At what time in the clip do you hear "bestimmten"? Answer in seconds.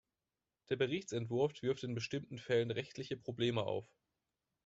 1.93-2.39